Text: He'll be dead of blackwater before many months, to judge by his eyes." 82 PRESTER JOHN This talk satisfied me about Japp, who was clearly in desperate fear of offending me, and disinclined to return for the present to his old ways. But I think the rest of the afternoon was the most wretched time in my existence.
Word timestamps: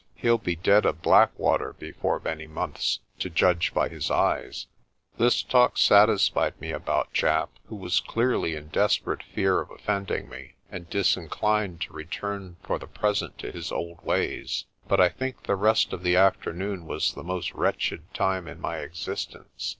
He'll 0.15 0.39
be 0.39 0.55
dead 0.55 0.83
of 0.87 1.03
blackwater 1.03 1.73
before 1.73 2.19
many 2.19 2.47
months, 2.47 3.01
to 3.19 3.29
judge 3.29 3.71
by 3.71 3.87
his 3.87 4.09
eyes." 4.09 4.65
82 4.65 4.65
PRESTER 4.65 4.65
JOHN 5.17 5.25
This 5.27 5.43
talk 5.43 5.77
satisfied 5.77 6.59
me 6.59 6.71
about 6.71 7.13
Japp, 7.13 7.49
who 7.67 7.75
was 7.75 7.99
clearly 7.99 8.55
in 8.55 8.69
desperate 8.69 9.21
fear 9.21 9.61
of 9.61 9.69
offending 9.69 10.27
me, 10.27 10.55
and 10.71 10.89
disinclined 10.89 11.81
to 11.81 11.93
return 11.93 12.55
for 12.63 12.79
the 12.79 12.87
present 12.87 13.37
to 13.45 13.51
his 13.51 13.71
old 13.71 14.03
ways. 14.03 14.65
But 14.87 14.99
I 14.99 15.09
think 15.09 15.43
the 15.43 15.53
rest 15.55 15.93
of 15.93 16.01
the 16.01 16.15
afternoon 16.15 16.87
was 16.87 17.13
the 17.13 17.23
most 17.23 17.53
wretched 17.53 18.11
time 18.15 18.47
in 18.47 18.59
my 18.59 18.79
existence. 18.79 19.69